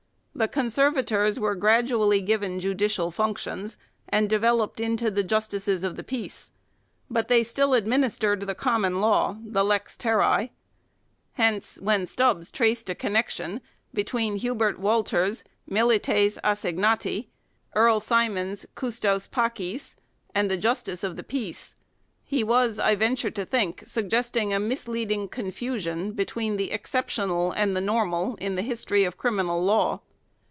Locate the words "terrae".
9.97-10.49